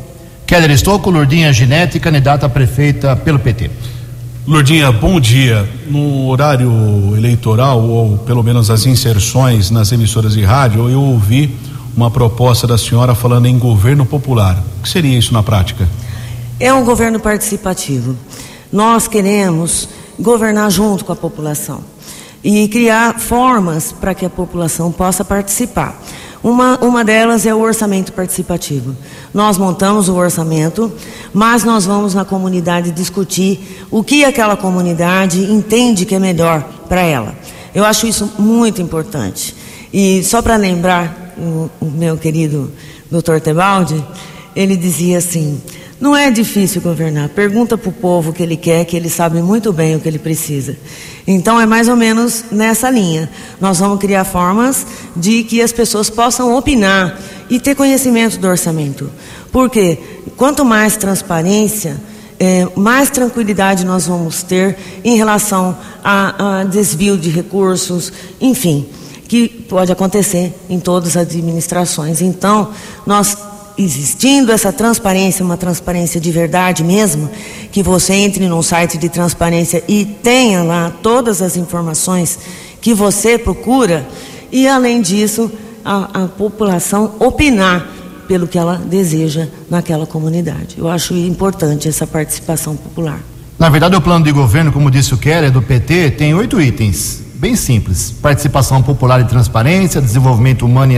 [0.46, 3.70] Keller Estocco, Lourdinha Ginete, candidata a prefeita pelo PT.
[4.46, 5.66] Lourdinha, bom dia.
[5.88, 6.70] No horário
[7.16, 11.56] eleitoral, ou pelo menos as inserções nas emissoras de rádio, eu ouvi
[11.96, 14.62] uma proposta da senhora falando em governo popular.
[14.78, 15.88] O que seria isso na prática?
[16.58, 18.16] É um governo participativo.
[18.72, 21.84] Nós queremos governar junto com a população
[22.42, 26.00] e criar formas para que a população possa participar.
[26.42, 28.96] Uma, uma delas é o orçamento participativo.
[29.34, 30.90] Nós montamos o orçamento,
[31.34, 37.02] mas nós vamos na comunidade discutir o que aquela comunidade entende que é melhor para
[37.02, 37.34] ela.
[37.74, 39.54] Eu acho isso muito importante.
[39.92, 42.72] E só para lembrar o, o meu querido
[43.10, 44.02] doutor Tebaldi,
[44.54, 45.60] ele dizia assim:
[46.00, 47.28] não é difícil governar.
[47.30, 50.08] Pergunta para o povo o que ele quer, que ele sabe muito bem o que
[50.08, 50.76] ele precisa.
[51.26, 53.30] Então é mais ou menos nessa linha.
[53.60, 59.10] Nós vamos criar formas de que as pessoas possam opinar e ter conhecimento do orçamento.
[59.50, 59.98] Porque
[60.36, 61.96] quanto mais transparência,
[62.38, 68.86] é, mais tranquilidade nós vamos ter em relação a, a desvio de recursos, enfim,
[69.26, 72.20] que pode acontecer em todas as administrações.
[72.20, 72.70] Então,
[73.04, 73.36] nós
[73.78, 77.30] existindo essa transparência, uma transparência de verdade mesmo,
[77.70, 82.38] que você entre num site de transparência e tenha lá todas as informações
[82.80, 84.06] que você procura,
[84.50, 85.50] e além disso,
[85.84, 87.86] a, a população opinar
[88.26, 90.76] pelo que ela deseja naquela comunidade.
[90.78, 93.20] Eu acho importante essa participação popular.
[93.58, 97.22] Na verdade, o plano de governo, como disse o Keller, do PT, tem oito itens,
[97.34, 100.92] bem simples: participação popular e transparência, desenvolvimento humano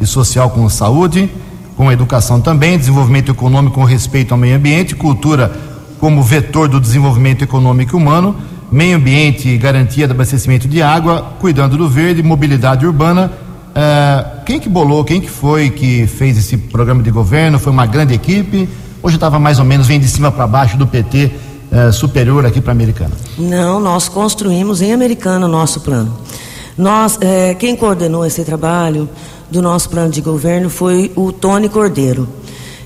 [0.00, 1.30] e social com saúde
[1.76, 5.52] com educação também, desenvolvimento econômico com respeito ao meio ambiente, cultura
[5.98, 8.36] como vetor do desenvolvimento econômico e humano,
[8.70, 13.32] meio ambiente e garantia do abastecimento de água, cuidando do verde, mobilidade urbana.
[13.70, 17.58] Uh, quem que bolou, quem que foi que fez esse programa de governo?
[17.58, 18.68] Foi uma grande equipe?
[19.02, 21.30] Hoje estava mais ou menos, vem de cima para baixo do PT uh,
[21.76, 23.12] eh, superior aqui para a Americana?
[23.36, 26.16] Não, nós construímos em Americana o nosso plano.
[26.76, 29.08] Nós, eh, quem coordenou esse trabalho
[29.50, 32.28] do nosso plano de governo foi o Tony Cordeiro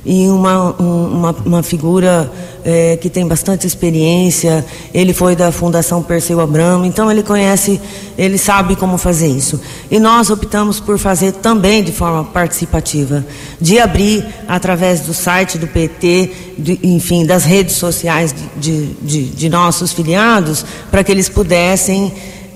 [0.09, 2.33] e uma, uma, uma figura
[2.65, 4.65] é, que tem bastante experiência.
[4.95, 7.79] Ele foi da Fundação Perseu Abramo, então ele conhece,
[8.17, 9.61] ele sabe como fazer isso.
[9.91, 13.23] E nós optamos por fazer também de forma participativa,
[13.61, 19.49] de abrir através do site do PT, de, enfim, das redes sociais de, de, de
[19.51, 22.15] nossos filiados, para que eles pudessem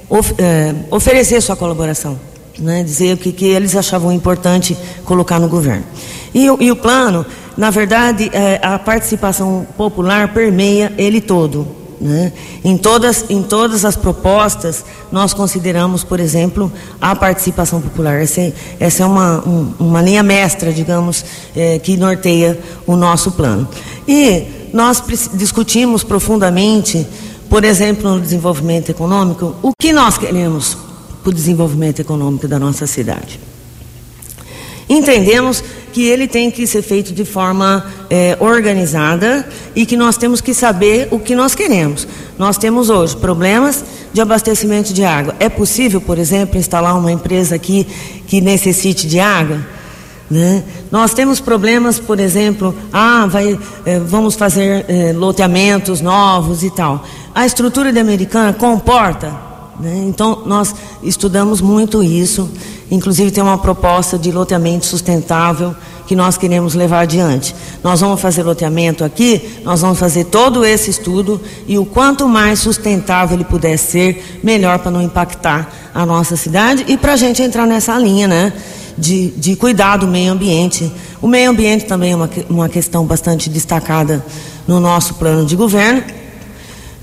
[0.08, 2.31] of, é, oferecer sua colaboração.
[2.58, 5.84] Né, dizer o que, que eles achavam importante colocar no governo.
[6.34, 7.24] E, e o plano
[7.56, 11.66] na verdade, é, a participação popular permeia ele todo.
[12.00, 12.32] Né?
[12.64, 18.20] Em, todas, em todas as propostas, nós consideramos, por exemplo, a participação popular.
[18.22, 23.32] Essa, é, essa é uma, um, uma linha mestra, digamos, é, que norteia o nosso
[23.32, 23.68] plano.
[24.08, 25.02] E nós
[25.34, 27.06] discutimos profundamente,
[27.48, 30.76] por exemplo, no desenvolvimento econômico, o que nós queremos
[31.22, 33.38] para o desenvolvimento econômico da nossa cidade.
[34.88, 40.40] Entendemos que ele tem que ser feito de forma é, organizada e que nós temos
[40.40, 42.08] que saber o que nós queremos.
[42.38, 45.34] Nós temos hoje problemas de abastecimento de água.
[45.38, 47.86] É possível, por exemplo, instalar uma empresa aqui
[48.26, 49.60] que necessite de água?
[50.30, 50.64] Né?
[50.90, 57.04] Nós temos problemas, por exemplo, ah, vai, é, vamos fazer é, loteamentos novos e tal.
[57.34, 60.04] A estrutura de americana comporta né?
[60.06, 62.48] Então, nós estudamos muito isso.
[62.90, 65.74] Inclusive, tem uma proposta de loteamento sustentável
[66.06, 67.54] que nós queremos levar adiante.
[67.82, 72.58] Nós vamos fazer loteamento aqui, nós vamos fazer todo esse estudo e o quanto mais
[72.58, 77.42] sustentável ele puder ser, melhor para não impactar a nossa cidade e para a gente
[77.42, 78.52] entrar nessa linha, né?
[78.98, 80.92] De, de cuidar do meio ambiente.
[81.22, 84.22] O meio ambiente também é uma, uma questão bastante destacada
[84.68, 86.02] no nosso plano de governo.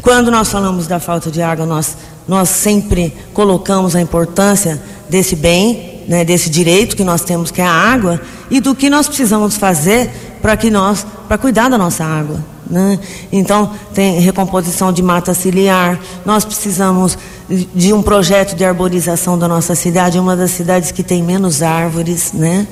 [0.02, 1.98] Quando nós falamos da falta de água, nós
[2.30, 7.66] nós sempre colocamos a importância desse bem, né, desse direito que nós temos, que é
[7.66, 12.06] a água, e do que nós precisamos fazer para que nós, para cuidar da nossa
[12.06, 12.40] água.
[12.70, 13.00] Né?
[13.32, 17.18] Então, tem recomposição de mata ciliar, nós precisamos
[17.74, 22.32] de um projeto de arborização da nossa cidade, uma das cidades que tem menos árvores,
[22.32, 22.68] né?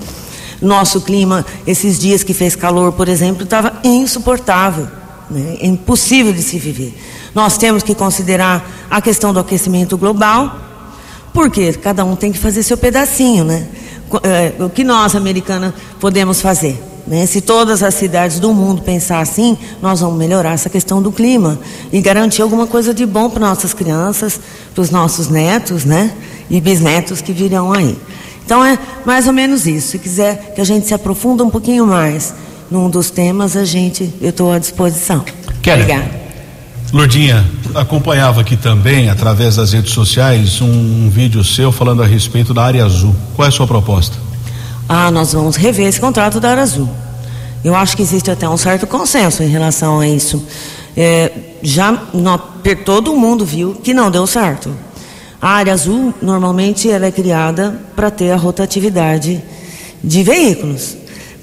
[0.61, 4.87] Nosso clima, esses dias que fez calor, por exemplo, estava insuportável,
[5.31, 5.57] né?
[5.61, 6.93] impossível de se viver.
[7.37, 10.57] Nós temos que considerar a questão do aquecimento global,
[11.31, 13.67] porque cada um tem que fazer seu pedacinho, né?
[14.23, 16.81] É, o que nós, americanas, podemos fazer?
[17.05, 17.27] Né?
[17.27, 21.59] Se todas as cidades do mundo pensar assim, nós vamos melhorar essa questão do clima
[21.93, 24.39] e garantir alguma coisa de bom para nossas crianças,
[24.73, 26.15] para os nossos netos, né?
[26.49, 27.95] E bisnetos que virão aí.
[28.43, 29.89] Então é mais ou menos isso.
[29.89, 32.33] Se quiser que a gente se aprofunda um pouquinho mais
[32.71, 35.23] num dos temas, a gente, eu estou à disposição.
[35.61, 35.83] Quero.
[35.83, 36.26] Obrigada.
[36.93, 37.45] Lourdinha,
[37.75, 42.63] acompanhava aqui também, através das redes sociais, um, um, vídeo seu falando a respeito da
[42.63, 43.13] área azul.
[43.35, 44.15] Qual é a sua proposta?
[44.87, 46.89] Ah, nós vamos rever esse contrato da área azul.
[47.63, 50.41] Eu acho que existe até um certo consenso em relação a isso.
[50.95, 51.93] É, já
[52.85, 54.73] todo mundo viu que não deu certo.
[55.41, 59.43] A área azul, normalmente, ela é criada para ter a rotatividade
[60.01, 60.95] de veículos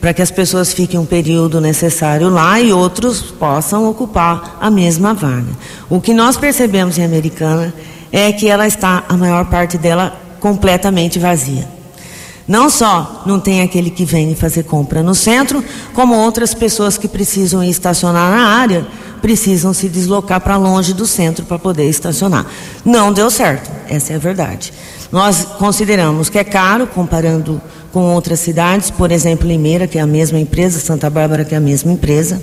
[0.04, 5.14] para que as pessoas fiquem um período necessário lá e outros possam ocupar a mesma
[5.14, 5.48] vaga.
[5.88, 7.72] O que nós percebemos em Americana
[8.12, 11.66] é que ela está, a maior parte dela, completamente vazia.
[12.46, 15.64] Não só não tem aquele que vem fazer compra no centro,
[15.94, 18.86] como outras pessoas que precisam estacionar na área
[19.22, 22.44] precisam se deslocar para longe do centro para poder estacionar.
[22.84, 24.70] Não deu certo, essa é a verdade.
[25.10, 27.58] Nós consideramos que é caro comparando
[27.94, 31.58] com outras cidades, por exemplo, Limeira, que é a mesma empresa, Santa Bárbara, que é
[31.58, 32.42] a mesma empresa,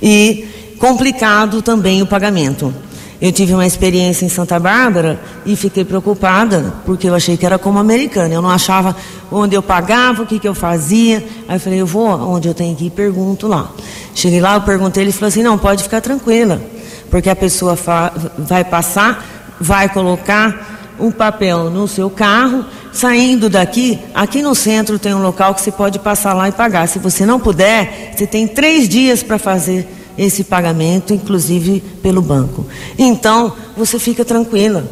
[0.00, 2.72] e complicado também o pagamento.
[3.20, 7.58] Eu tive uma experiência em Santa Bárbara e fiquei preocupada, porque eu achei que era
[7.58, 8.32] como americana.
[8.32, 8.94] Eu não achava
[9.32, 11.26] onde eu pagava, o que, que eu fazia.
[11.48, 13.72] Aí eu falei, eu vou onde eu tenho que ir pergunto lá.
[14.14, 16.62] Cheguei lá, eu perguntei, ele falou assim, não, pode ficar tranquila,
[17.10, 17.76] porque a pessoa
[18.38, 19.26] vai passar,
[19.60, 22.64] vai colocar um papel no seu carro,
[22.98, 26.88] saindo daqui, aqui no centro tem um local que você pode passar lá e pagar.
[26.88, 29.88] Se você não puder, você tem três dias para fazer
[30.18, 32.66] esse pagamento, inclusive pelo banco.
[32.98, 34.84] Então, você fica tranquila.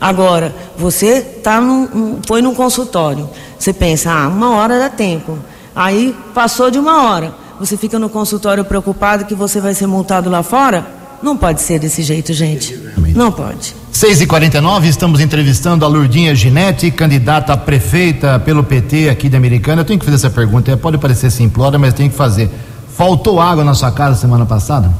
[0.00, 3.28] Agora, você tá num, foi num consultório,
[3.58, 5.36] você pensa, ah, uma hora dá tempo.
[5.74, 7.34] Aí passou de uma hora.
[7.58, 10.99] Você fica no consultório preocupado que você vai ser multado lá fora?
[11.22, 12.78] Não pode ser desse jeito, gente.
[13.14, 13.74] Não pode.
[13.92, 19.36] 6 e 49 estamos entrevistando a Lurdinha Ginete, candidata a prefeita pelo PT aqui de
[19.36, 19.82] Americana.
[19.82, 22.50] Eu tenho que fazer essa pergunta, pode parecer simplória, mas tenho que fazer.
[22.96, 24.90] Faltou água na sua casa semana passada?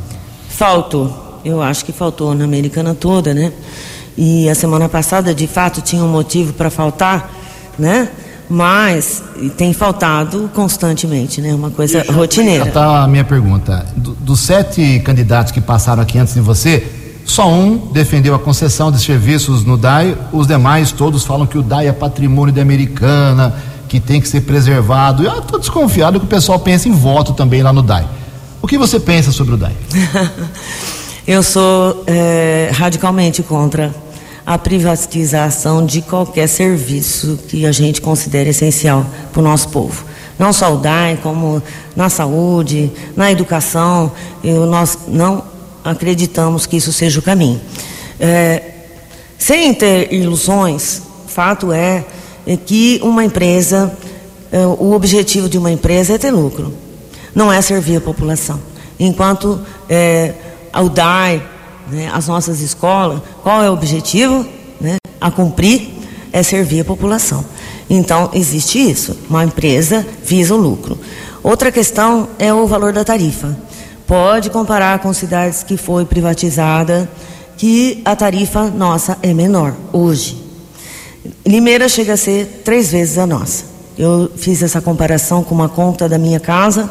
[0.49, 1.41] Faltou.
[1.45, 3.53] Eu acho que faltou na Americana toda, né?
[4.17, 7.31] E a semana passada, de fato, tinha um motivo para faltar,
[7.79, 8.09] né?
[8.51, 9.23] Mas
[9.57, 11.55] tem faltado constantemente, né?
[11.55, 12.67] Uma coisa rotineira.
[12.67, 13.87] Tá a minha pergunta.
[13.97, 16.85] Do, dos sete candidatos que passaram aqui antes de você,
[17.25, 21.63] só um defendeu a concessão de serviços no DAI, os demais todos falam que o
[21.63, 23.55] DAI é patrimônio da Americana,
[23.89, 25.23] que tem que ser preservado.
[25.23, 28.05] Eu estou desconfiado que o pessoal pensa em voto também lá no DAI.
[28.61, 29.77] O que você pensa sobre o DAI?
[31.25, 33.95] Eu sou é, radicalmente contra
[34.51, 40.05] a privatização de qualquer serviço que a gente considere essencial para o nosso povo.
[40.37, 41.63] Não só o DAI, como
[41.95, 44.11] na saúde, na educação,
[44.43, 45.45] eu, nós não
[45.85, 47.61] acreditamos que isso seja o caminho.
[48.19, 48.63] É,
[49.39, 52.05] sem ter ilusões, fato é,
[52.45, 53.97] é que uma empresa,
[54.51, 56.75] é, o objetivo de uma empresa é ter lucro,
[57.33, 58.61] não é servir a população.
[58.99, 60.35] Enquanto é,
[60.75, 61.41] o DAI,
[61.91, 64.47] né, as nossas escolas, qual é o objetivo?
[64.81, 65.91] Né, a cumprir
[66.33, 67.45] é servir a população.
[67.89, 69.17] Então, existe isso.
[69.29, 70.99] Uma empresa visa o lucro.
[71.43, 73.57] Outra questão é o valor da tarifa.
[74.07, 77.11] Pode comparar com cidades que foi privatizada,
[77.57, 80.37] que a tarifa nossa é menor hoje.
[81.47, 83.65] Limeira chega a ser três vezes a nossa.
[83.99, 86.91] Eu fiz essa comparação com uma conta da minha casa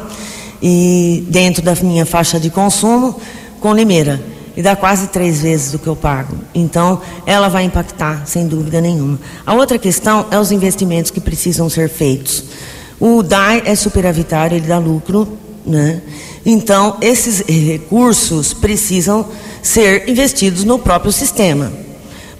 [0.62, 3.18] e dentro da minha faixa de consumo
[3.60, 4.22] com Limeira
[4.60, 6.36] e dá quase três vezes do que eu pago.
[6.54, 9.18] Então, ela vai impactar, sem dúvida nenhuma.
[9.46, 12.44] A outra questão é os investimentos que precisam ser feitos.
[13.00, 15.26] O DAI é superavitário, ele dá lucro,
[15.64, 16.02] né?
[16.44, 19.26] Então, esses recursos precisam
[19.62, 21.72] ser investidos no próprio sistema.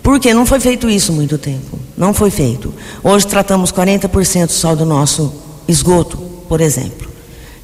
[0.02, 1.78] Porque não foi feito isso muito tempo.
[1.96, 2.74] Não foi feito.
[3.02, 5.32] Hoje tratamos 40% só do nosso
[5.66, 7.08] esgoto, por exemplo,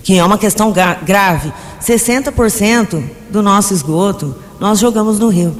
[0.02, 1.52] que é uma questão grave.
[1.78, 5.56] 60% do nosso esgoto nós jogamos no rio.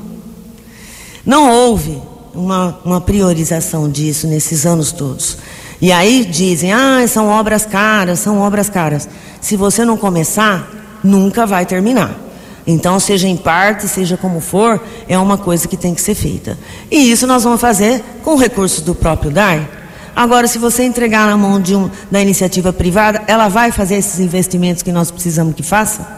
[1.25, 2.01] Não houve
[2.35, 5.39] uma, uma priorização disso nesses anos todos.
[5.81, 9.09] E aí dizem, ah, são obras caras, são obras caras.
[9.41, 10.71] Se você não começar,
[11.03, 12.27] nunca vai terminar.
[12.67, 16.59] Então, seja em parte, seja como for, é uma coisa que tem que ser feita.
[16.91, 19.69] E isso nós vamos fazer com recursos do próprio DAI.
[20.17, 24.19] Agora, se você entregar na mão de um, da iniciativa privada, ela vai fazer esses
[24.19, 26.09] investimentos que nós precisamos que faça?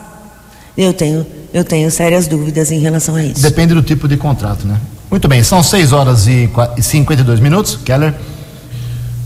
[0.76, 3.40] Eu tenho, eu tenho sérias dúvidas em relação a isso.
[3.42, 4.78] Depende do tipo de contrato, né?
[5.10, 7.78] Muito bem, são 6 horas e 52 minutos.
[7.84, 8.14] Keller.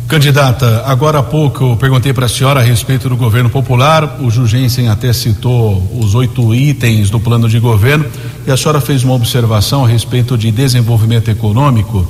[0.08, 4.20] Candidata, agora há pouco eu perguntei para a senhora a respeito do governo popular.
[4.20, 8.04] O Jugensen até citou os oito itens do plano de governo
[8.46, 12.06] e a senhora fez uma observação a respeito de desenvolvimento econômico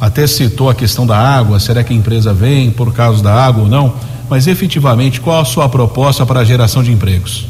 [0.00, 3.64] até citou a questão da água, será que a empresa vem por causa da água
[3.64, 3.92] ou não?
[4.30, 7.46] Mas efetivamente, qual a sua proposta para a geração de empregos?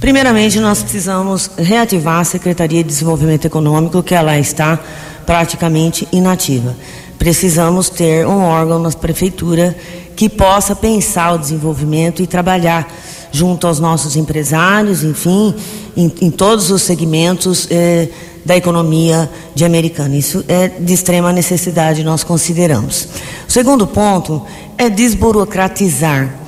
[0.00, 4.80] Primeiramente, nós precisamos reativar a Secretaria de Desenvolvimento Econômico, que ela está
[5.26, 6.74] praticamente inativa.
[7.18, 9.76] Precisamos ter um órgão na prefeitura
[10.16, 12.90] que possa pensar o desenvolvimento e trabalhar
[13.30, 15.54] junto aos nossos empresários, enfim,
[15.94, 18.08] em, em todos os segmentos eh,
[18.42, 20.16] da economia de Americana.
[20.16, 23.06] Isso é de extrema necessidade, nós consideramos.
[23.46, 24.42] O segundo ponto
[24.78, 26.39] é desburocratizar,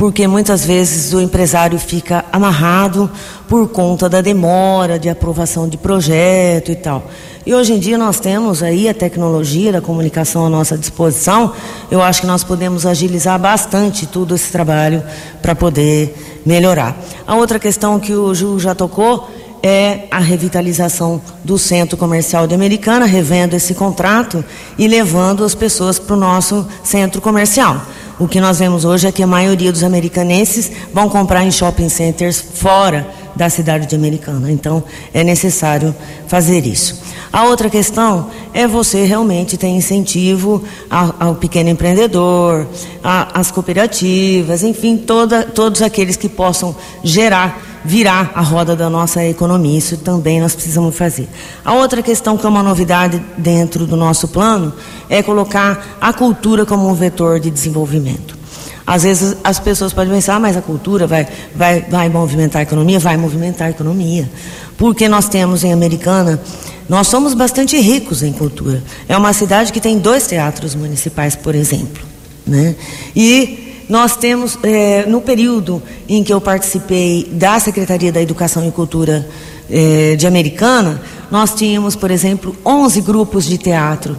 [0.00, 3.10] porque muitas vezes o empresário fica amarrado
[3.46, 7.06] por conta da demora de aprovação de projeto e tal.
[7.44, 11.52] E hoje em dia nós temos aí a tecnologia da comunicação à nossa disposição.
[11.90, 15.02] Eu acho que nós podemos agilizar bastante todo esse trabalho
[15.42, 16.96] para poder melhorar.
[17.26, 19.28] A outra questão que o Ju já tocou
[19.62, 24.42] é a revitalização do centro comercial de Americana, revendo esse contrato
[24.78, 27.82] e levando as pessoas para o nosso centro comercial.
[28.20, 31.88] O que nós vemos hoje é que a maioria dos americanenses vão comprar em shopping
[31.88, 34.52] centers fora da cidade de Americana.
[34.52, 35.94] Então, é necessário
[36.28, 37.00] fazer isso.
[37.32, 42.66] A outra questão é você realmente ter incentivo ao, pequeno empreendedor,
[43.02, 49.78] às cooperativas, enfim, toda, todos aqueles que possam gerar virar a roda da nossa economia.
[49.78, 51.28] Isso também nós precisamos fazer.
[51.64, 54.72] A outra questão que é uma novidade dentro do nosso plano
[55.08, 58.38] é colocar a cultura como um vetor de desenvolvimento.
[58.86, 62.62] Às vezes as pessoas podem pensar, ah, mas a cultura vai, vai, vai movimentar a
[62.62, 62.98] economia?
[62.98, 64.28] Vai movimentar a economia.
[64.76, 66.40] Porque nós temos em Americana,
[66.88, 68.82] nós somos bastante ricos em cultura.
[69.08, 72.02] É uma cidade que tem dois teatros municipais, por exemplo.
[72.44, 72.74] Né?
[73.14, 78.70] E Nós temos, é, no período em que eu participei da Secretaria da Educação e
[78.70, 79.28] Cultura
[79.68, 84.16] é, de Americana, nós tínhamos, por exemplo, 11 grupos de teatro.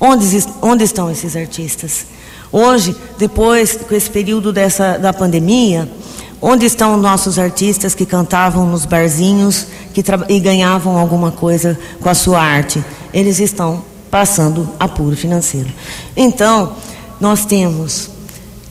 [0.00, 0.26] Onde,
[0.60, 2.06] onde estão esses artistas?
[2.50, 5.88] Hoje, depois, com esse período dessa, da pandemia,
[6.40, 12.14] onde estão nossos artistas que cantavam nos barzinhos que e ganhavam alguma coisa com a
[12.14, 12.84] sua arte?
[13.14, 15.70] Eles estão passando apuro financeiro.
[16.16, 16.74] Então,
[17.20, 18.10] nós temos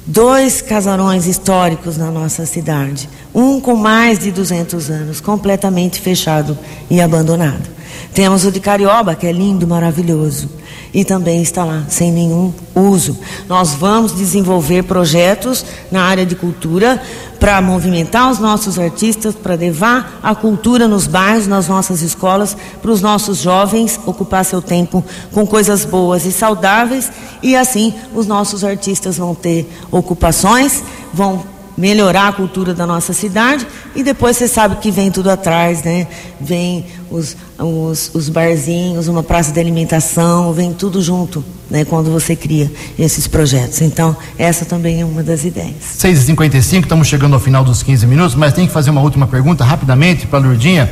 [0.06, 6.58] dois casarões históricos na nossa cidade, um com mais de 200 anos, completamente fechado
[6.90, 7.70] e abandonado.
[8.14, 10.61] Temos o de Carioba, que é lindo, maravilhoso
[10.94, 13.18] e também está lá sem nenhum uso.
[13.48, 17.02] Nós vamos desenvolver projetos na área de cultura
[17.40, 22.92] para movimentar os nossos artistas, para levar a cultura nos bairros, nas nossas escolas, para
[22.92, 27.12] os nossos jovens ocupar seu tempo com coisas boas e saudáveis
[27.42, 30.84] e assim os nossos artistas vão ter ocupações,
[31.14, 31.44] vão
[31.78, 33.66] melhorar a cultura da nossa cidade
[33.96, 36.08] e depois você sabe que vem tudo atrás, né?
[36.40, 41.86] Vem os, os, os barzinhos, uma praça de alimentação, vem tudo junto, né?
[41.86, 43.82] Quando você cria esses projetos.
[43.82, 45.98] Então, essa também é uma das ideias.
[45.98, 49.64] 6h55, estamos chegando ao final dos 15 minutos, mas tem que fazer uma última pergunta
[49.64, 50.90] rapidamente para a Lourdinha.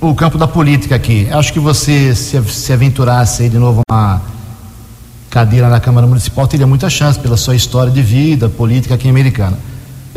[0.00, 1.28] O campo da política aqui.
[1.30, 4.22] Acho que você se, se aventurasse aí de novo uma
[5.28, 9.58] cadeira na Câmara Municipal, teria muita chance pela sua história de vida política aqui Americana.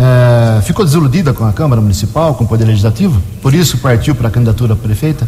[0.04, 3.22] É, ficou desiludida com a Câmara Municipal, com o Poder Legislativo?
[3.40, 5.28] Por isso partiu para a candidatura a prefeita?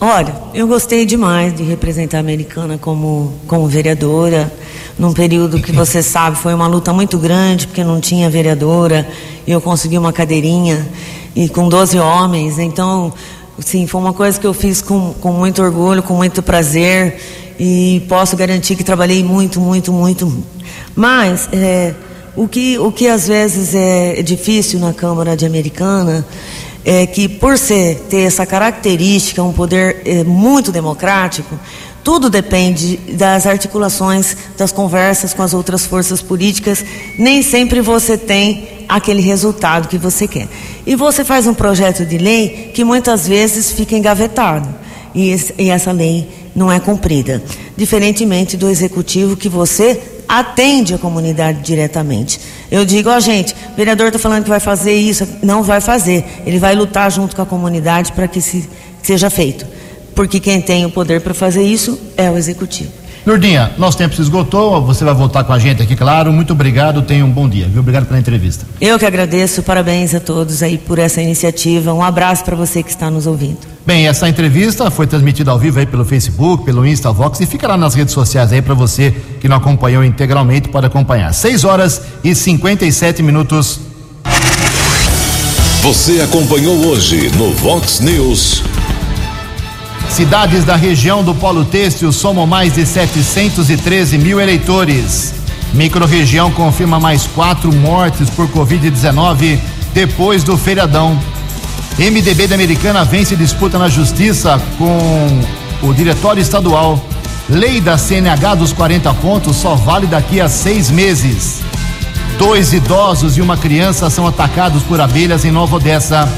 [0.00, 4.50] Olha, eu gostei demais de representar a Americana como, como vereadora,
[4.98, 9.06] num período que você sabe foi uma luta muito grande, porque não tinha vereadora,
[9.46, 10.88] e eu consegui uma cadeirinha,
[11.36, 13.12] e com 12 homens, então,
[13.58, 17.20] sim, foi uma coisa que eu fiz com, com muito orgulho, com muito prazer,
[17.60, 20.42] e posso garantir que trabalhei muito, muito, muito.
[20.96, 21.94] Mas, é,
[22.34, 26.24] o que, o que às vezes é difícil na Câmara de Americana
[26.84, 31.58] é que, por ser, ter essa característica, um poder é, muito democrático,
[32.02, 36.84] tudo depende das articulações, das conversas com as outras forças políticas.
[37.18, 40.48] Nem sempre você tem aquele resultado que você quer.
[40.84, 44.68] E você faz um projeto de lei que muitas vezes fica engavetado.
[45.14, 47.42] E, esse, e essa lei não é cumprida.
[47.76, 50.00] Diferentemente do executivo que você
[50.32, 52.40] atende a comunidade diretamente.
[52.70, 55.78] Eu digo, ó oh, gente, o vereador está falando que vai fazer isso, não vai
[55.78, 56.24] fazer.
[56.46, 58.66] Ele vai lutar junto com a comunidade para que se,
[59.02, 59.66] seja feito.
[60.14, 63.01] Porque quem tem o poder para fazer isso é o executivo.
[63.24, 66.32] Lourdinha, nosso tempo se esgotou, você vai voltar com a gente aqui, claro.
[66.32, 67.68] Muito obrigado, tenha um bom dia.
[67.68, 67.80] Viu?
[67.80, 68.66] Obrigado pela entrevista.
[68.80, 71.92] Eu que agradeço, parabéns a todos aí por essa iniciativa.
[71.92, 73.58] Um abraço para você que está nos ouvindo.
[73.86, 77.76] Bem, essa entrevista foi transmitida ao vivo aí pelo Facebook, pelo Instavox e fica lá
[77.76, 81.32] nas redes sociais aí para você que não acompanhou integralmente pode acompanhar.
[81.32, 83.80] 6 horas e 57 minutos.
[85.82, 88.62] Você acompanhou hoje no Vox News.
[90.12, 95.32] Cidades da região do Polo Têxtil somam mais de 713 mil eleitores.
[95.72, 99.58] Microrregião confirma mais quatro mortes por Covid-19
[99.94, 101.18] depois do feriadão.
[101.98, 105.40] MDB da Americana vence disputa na justiça com
[105.80, 107.02] o diretório estadual.
[107.48, 111.62] Lei da CNH dos 40 pontos só vale daqui a seis meses.
[112.38, 116.28] Dois idosos e uma criança são atacados por abelhas em Nova Odessa.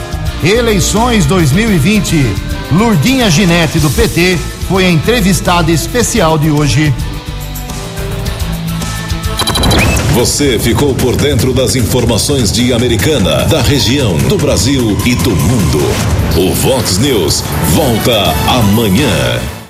[0.45, 2.23] Eleições 2020.
[2.73, 4.39] Lurdinha Ginete, do PT,
[4.69, 6.93] foi a entrevistada especial de hoje.
[10.13, 15.81] Você ficou por dentro das informações de Americana, da região, do Brasil e do mundo.
[16.37, 17.43] O Vox News
[17.75, 19.64] volta amanhã.